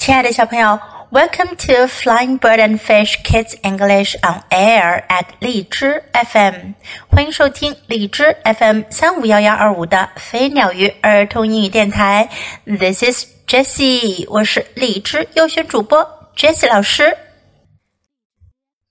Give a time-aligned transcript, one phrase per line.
[0.00, 0.80] 亲爱的小朋友
[1.10, 6.72] ，Welcome to Flying Bird and Fish Kids English on Air at 荔枝 FM，
[7.10, 12.30] 欢迎收听荔枝 FM 三五幺幺二五的飞鸟鱼儿童英语电台。
[12.64, 17.18] This is Jessie，我是荔枝优选主播 Jessie 老师。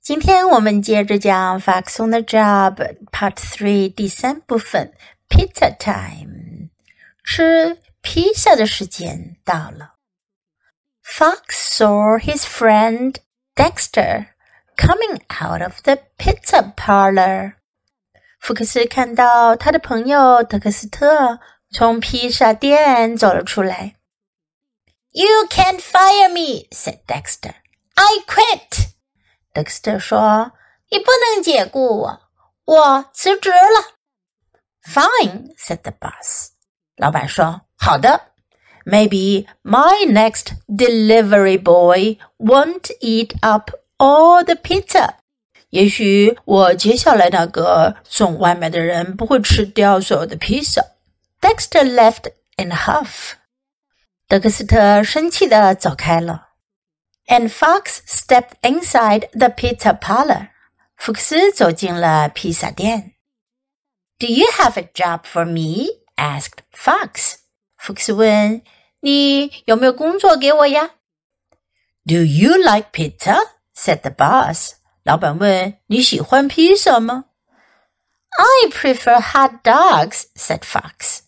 [0.04, 2.76] 今天我们接着讲《Fox on the Job》
[3.12, 4.94] Part Three 第三部分
[5.28, 6.70] Pizza Time，
[7.23, 9.96] 吃披萨的时间到了。
[11.09, 13.18] Fox saw his friend
[13.54, 14.35] Dexter
[14.77, 17.54] coming out of the pizza parlor.
[18.41, 21.39] 福克斯看到他的朋友德克斯特
[21.71, 23.96] 从披萨店走了出来。
[25.11, 27.54] You can't fire me," said Dexter.
[27.95, 28.89] "I quit."
[29.53, 32.20] 德克斯特说：“你不能解雇我，
[32.64, 33.95] 我辞职了。”
[34.84, 36.50] Fine," said the boss.
[36.97, 38.33] 老板说：“好的。”
[38.89, 45.15] Maybe my next delivery boy won't eat up all the pizza.
[45.70, 50.83] 也许我接下来那个送外卖的人不会吃掉所有的披萨。
[51.41, 53.33] Dexter left in a huff.
[54.29, 56.51] 德克斯特生气的走开了。
[57.27, 60.48] And Fox stepped inside the pizza parlor.
[60.97, 63.15] 福克斯走进了披萨店。
[64.19, 66.03] Do you have a job for me?
[66.17, 67.37] asked Fox.
[67.77, 68.62] 福克斯问：“
[69.01, 70.91] 你有没有工作给我呀？”
[72.07, 73.39] Do you like pizza?
[73.75, 74.75] said the boss.
[75.03, 77.27] 老板问：“你喜欢披萨吗？”
[78.37, 81.20] I prefer hot dogs, said Fox.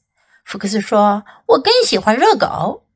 [0.45, 2.87] 福克斯说：“我更喜欢热狗。”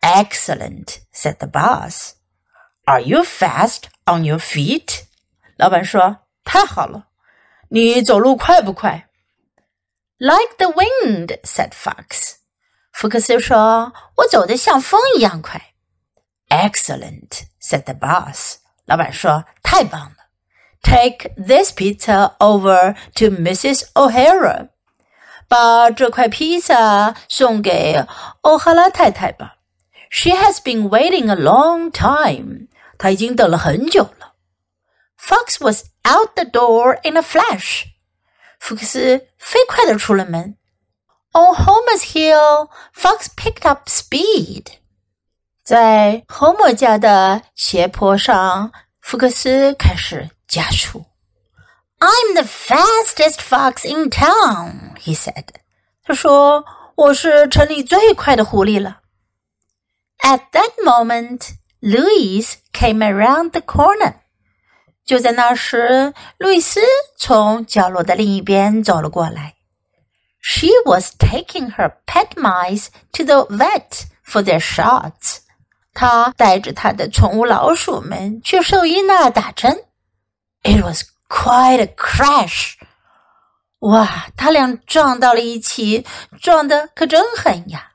[0.00, 2.12] Excellent, said the boss.
[2.84, 5.02] Are you fast on your feet?
[5.56, 7.08] 老板说：“太好了，
[7.70, 9.08] 你走路快不快？”
[10.18, 12.36] Like the wind, said Fox.
[12.92, 15.74] 福克斯说：“我走得像风一样快。”
[16.48, 18.56] Excellent, said the boss.
[18.86, 20.16] 老板说：“太棒了。”
[20.82, 23.88] Take this pizza over to Mrs.
[23.94, 24.68] O'Hara.
[25.48, 28.04] 把这块披萨送给
[28.42, 29.56] 欧哈拉太太吧。
[30.10, 32.68] She has been waiting a long time.
[32.98, 34.34] 她已经等了很久了。
[35.18, 37.84] Fox was out the door in a flash.
[38.58, 40.56] 福克斯飞快地出了门。
[41.32, 44.72] on Homer's hill, Fox picked up speed.
[45.64, 51.04] 在 Homer 家的斜坡上，福克斯开始加速。
[51.98, 55.44] I'm the fastest fox in town, he said.
[56.04, 59.00] 他说：“我是城里最快的狐狸了。”
[60.22, 64.14] At that moment, Louis came around the corner.
[65.04, 66.80] 就在那时，路易斯
[67.16, 69.56] 从角落的另一边走了过来。
[70.42, 75.38] she was taking her pet mice to the vet for their shots.
[75.94, 79.84] 她带着她的宠物老鼠们去兽医那儿打针。
[80.62, 82.74] It was quite a crash.
[83.80, 86.04] 哇，他俩撞到了一起，
[86.40, 87.92] 撞得可真狠呀！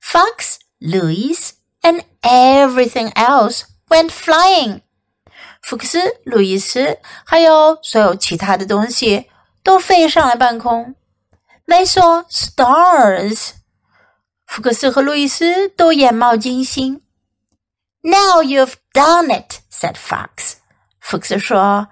[0.00, 1.50] Fox, Louis,
[1.82, 4.82] and everything else went flying.
[5.60, 9.28] 福克斯、路易斯还有所有其他的东西
[9.64, 10.94] 都飞上了半空。
[11.66, 13.52] They saw stars。
[14.46, 17.02] 福克斯和路易斯都眼冒金星。
[18.02, 20.56] Now you've done it," said Fox.
[21.00, 21.88] 福克斯说：“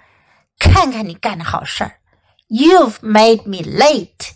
[0.59, 2.01] 看看你干的好事儿！
[2.49, 4.33] You've made me late.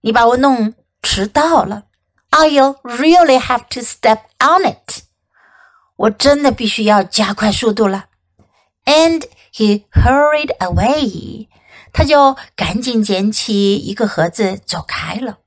[0.00, 1.84] 你把我弄迟到了。
[2.30, 5.02] I'll really have to step on it.
[5.96, 8.06] 我真的必须要加快速度了。
[8.84, 11.48] And he hurried away.
[11.93, 15.39] 他就赶紧捡起一个盒子走开了。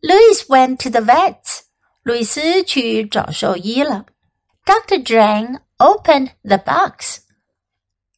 [0.00, 1.62] Louis went to the vet.
[2.02, 4.06] 路易斯去找兽医了。
[4.64, 7.18] Doctor Jane opened the box.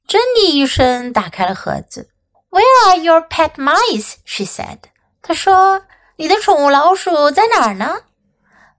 [0.07, 2.11] 珍妮医生打开了盒子。
[2.51, 4.17] Where are your pet mice?
[4.25, 4.79] She said.
[5.23, 5.83] 她说
[6.17, 8.03] ：“你的宠物老鼠在哪儿呢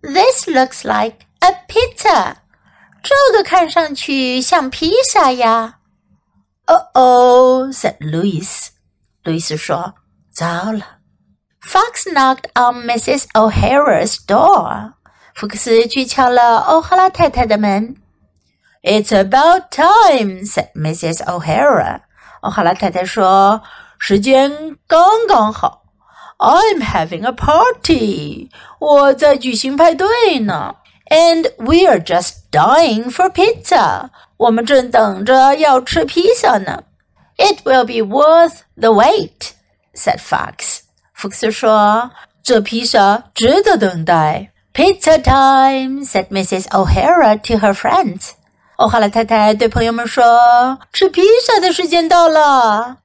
[0.01, 2.35] ？”This looks like a pizza.
[3.01, 5.79] 这个看上去像披萨呀。
[6.66, 8.68] Oh oh, said Louis.
[9.24, 9.94] 路易斯说：“
[10.32, 10.98] 糟了。”
[11.62, 13.26] Fox knocked on Mrs.
[13.34, 14.92] O'Hara's door.
[15.34, 17.96] 福克斯去敲了欧哈拉太太的门。
[18.82, 21.22] It's about time, said Mrs.
[21.24, 22.00] O'Hara.
[22.40, 23.62] 欧哈拉太太说：“
[23.98, 25.84] 时间刚刚好。
[26.38, 28.48] I'm having a party.
[28.78, 30.76] 我在举行派对呢。
[31.10, 34.10] And we're just dying for pizza.
[34.36, 36.84] 我们正等着要吃披萨呢。
[37.36, 39.52] It will be worth the wait,"
[39.94, 40.80] said Fox.
[41.12, 42.10] 福克斯说：“
[42.42, 46.68] 这披萨值得等待。” Pizza time, said Mrs.
[46.68, 48.30] O'Hara to her friends.
[48.76, 52.98] 欧哈拉太太对朋友们说：“吃披萨的时间到了。”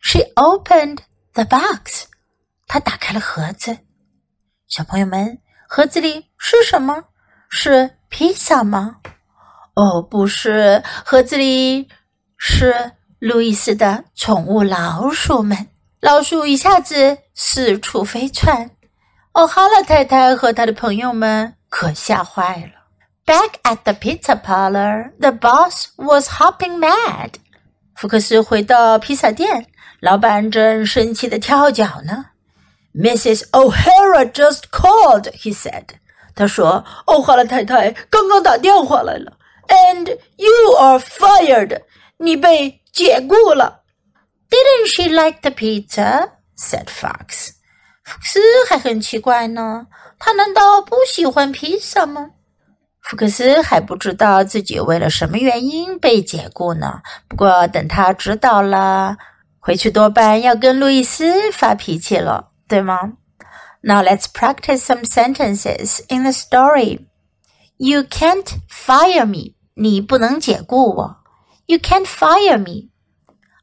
[0.00, 1.00] She opened
[1.34, 2.04] the box.
[2.66, 3.76] 她打开了盒子。
[4.66, 5.38] 小朋友们，
[5.68, 7.04] 盒子里是什么？
[7.49, 8.97] 是披萨吗？
[9.75, 11.87] 哦，不是，盒子里
[12.37, 15.67] 是路易斯的宠物老鼠们。
[15.99, 18.71] 老鼠一下子四处飞窜。
[19.33, 22.77] 哦，哈拉太太和他的朋友们可吓坏了。
[23.25, 27.33] Back at the pizza parlor, the boss was hopping mad.
[27.95, 29.67] 福克斯回到披萨店，
[29.99, 32.27] 老板正生气的跳脚呢。
[32.93, 33.43] Mrs.
[33.51, 35.85] O'Hara just called, he said.
[36.37, 39.33] 他说：“欧哈拉太太刚刚打电话来了
[39.67, 41.81] ，and you are fired.
[42.17, 43.81] 你被解雇了。”
[44.49, 46.29] Didn't she like the pizza?
[46.57, 47.49] said Fox.
[48.03, 48.39] 福克斯
[48.69, 49.87] 还很奇怪呢，
[50.17, 52.29] 他难道不喜欢披萨吗？
[53.01, 57.01] 福克斯还不知道自己为了什么原因被解雇呢。
[57.27, 59.17] 不过等他知道了，
[59.59, 63.13] 回去多半要跟路易斯发脾气了，对吗
[63.86, 67.06] ？Now let's practice some sentences in the story.
[67.76, 69.54] You can't fire me.
[69.74, 71.16] 你不能解雇我。
[71.66, 72.90] You can't fire me.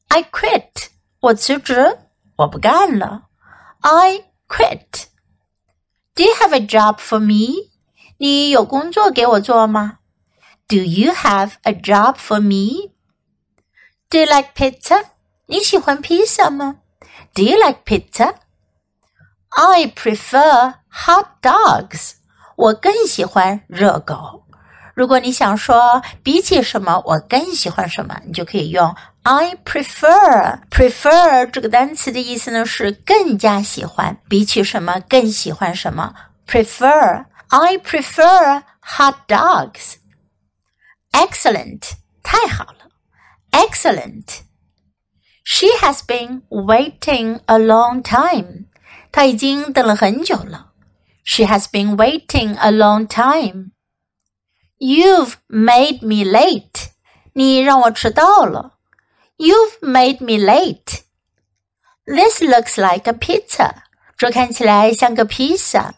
[0.07, 0.87] I quit.
[1.19, 1.97] 我辞职，
[2.37, 3.27] 我不干了。
[3.81, 5.05] I quit.
[6.15, 7.69] Do you have a job for me?
[8.17, 9.99] 你有工作给我做吗？
[10.67, 12.91] Do you have a job for me?
[14.09, 15.05] Do you like pizza?
[15.45, 16.81] 你喜欢披萨吗？
[17.33, 18.35] Do you like pizza?
[19.53, 22.13] I prefer hot dogs.
[22.55, 24.45] 我更喜欢热狗。
[24.93, 30.59] 如果你想说比起什么我更喜欢什么，你就可以用 I prefer.
[30.69, 36.13] Prefer 这个单词的意思呢是更加喜欢，比起什么更喜欢什么。
[36.47, 37.25] Prefer.
[37.47, 39.95] I prefer hot dogs.
[41.11, 41.93] Excellent.
[42.21, 42.89] 太好了。
[43.51, 44.41] Excellent.
[45.43, 48.65] She has been waiting a long time.
[49.13, 50.71] 她已经等了很久了。
[51.23, 53.71] She has been waiting a long time.
[54.77, 56.91] You've made me late.
[57.33, 58.73] 你让我迟到了。
[59.37, 61.01] You've made me late.
[62.05, 63.83] This looks like a pizza.
[64.17, 65.95] 这看起来像个披萨。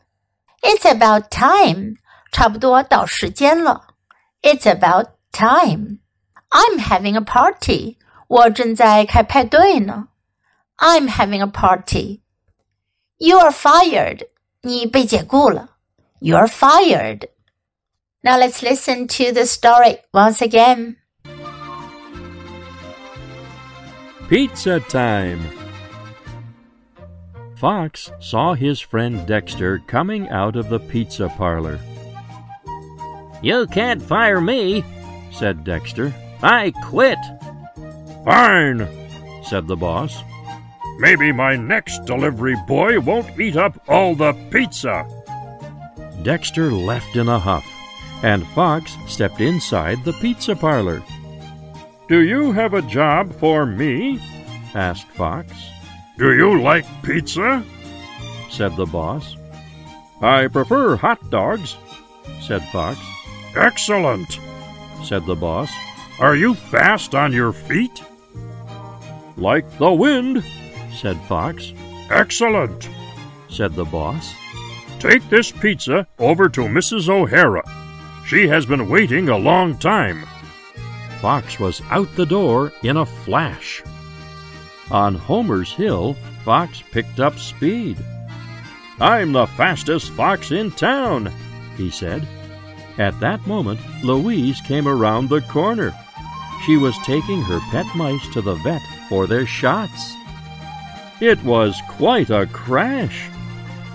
[0.61, 1.97] it's about time.
[2.31, 3.87] 差不多到时间了。
[4.43, 5.99] It's about time.
[6.49, 7.97] I'm having a party.
[8.27, 10.09] 我正在开派对呢。
[10.77, 12.21] I'm having a party.
[13.17, 14.27] You are fired.
[14.61, 15.69] 你被解雇了。
[16.19, 17.29] You're fired.
[18.23, 20.97] Now let's listen to the story once again.
[24.29, 25.41] Pizza time.
[27.57, 31.79] Fox saw his friend Dexter coming out of the pizza parlor.
[33.43, 34.83] You can't fire me,
[35.31, 36.13] said Dexter.
[36.41, 37.17] I quit.
[38.23, 38.87] Fine,
[39.43, 40.23] said the boss.
[40.98, 45.06] Maybe my next delivery boy won't eat up all the pizza.
[46.22, 47.66] Dexter left in a huff,
[48.22, 51.02] and Fox stepped inside the pizza parlor.
[52.08, 54.20] Do you have a job for me?
[54.74, 55.52] asked Fox.
[56.18, 57.62] Do you like pizza?
[58.50, 59.36] said the boss.
[60.22, 61.76] I prefer hot dogs,
[62.40, 62.98] said Fox.
[63.54, 64.38] Excellent,
[65.04, 65.70] said the boss.
[66.18, 68.02] Are you fast on your feet?
[69.36, 70.42] Like the wind,
[70.96, 71.72] said Fox.
[72.10, 72.88] Excellent,
[73.48, 74.34] said the boss.
[74.98, 77.08] Take this pizza over to Mrs.
[77.08, 77.62] O'Hara.
[78.26, 80.26] She has been waiting a long time.
[81.20, 83.82] Fox was out the door in a flash.
[84.90, 87.96] On Homer's Hill, Fox picked up speed.
[89.00, 91.32] I'm the fastest fox in town,
[91.76, 92.26] he said.
[92.98, 95.92] At that moment, Louise came around the corner.
[96.64, 100.14] She was taking her pet mice to the vet for their shots.
[101.20, 103.30] It was quite a crash.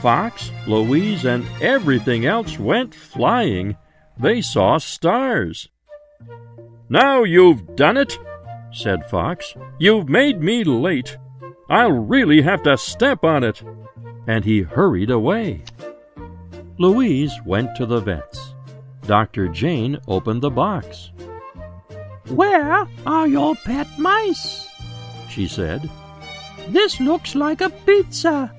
[0.02, 3.78] Fox, Louise, and everything else went flying.
[4.18, 5.70] They saw stars.
[6.90, 8.18] Now you've done it,
[8.74, 9.54] said Fox.
[9.80, 11.18] You've made me late.
[11.70, 13.62] I'll really have to step on it.
[14.26, 15.64] And he hurried away.
[16.80, 18.56] Louise went to the vet's.
[19.06, 19.48] Dr.
[19.48, 21.12] Jane opened the box.
[22.30, 24.68] Where are your pet mice?
[25.30, 25.88] she said.
[26.72, 28.50] This looks like a pizza.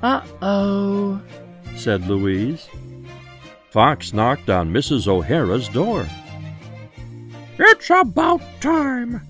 [0.00, 1.20] Uh oh,
[1.76, 2.68] said Louise.
[3.70, 5.08] Fox knocked on Mrs.
[5.08, 6.06] O'Hara's door.
[7.58, 9.20] It's about time,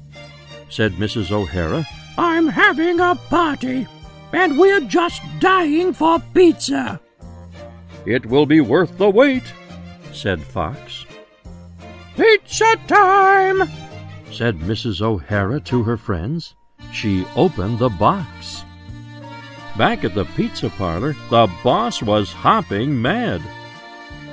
[0.68, 1.32] said Mrs.
[1.32, 1.86] O'Hara.
[2.18, 3.86] I'm having a party,
[4.34, 7.00] and we're just dying for pizza.
[8.04, 9.50] It will be worth the wait,
[10.12, 11.06] said Fox.
[12.16, 13.62] Pizza time!
[14.30, 15.00] said Mrs.
[15.00, 16.54] O'Hara to her friends.
[16.92, 18.64] She opened the box.
[19.76, 23.42] Back at the pizza parlor, the boss was hopping mad.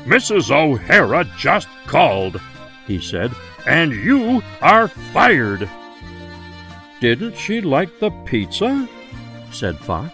[0.06, 0.52] Mrs.
[0.52, 2.40] O'Hara just called,
[2.88, 3.32] he said,
[3.68, 5.70] and you are fired.
[7.00, 8.88] Didn't she like the pizza?
[9.52, 10.14] said Fox.